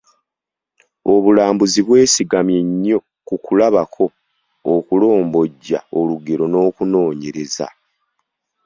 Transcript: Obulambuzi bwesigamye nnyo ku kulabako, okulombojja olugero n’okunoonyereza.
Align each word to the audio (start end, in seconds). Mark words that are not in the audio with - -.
Obulambuzi 1.13 1.79
bwesigamye 1.87 2.59
nnyo 2.69 2.97
ku 3.27 3.35
kulabako, 3.43 4.05
okulombojja 4.73 5.79
olugero 5.99 6.43
n’okunoonyereza. 6.49 7.67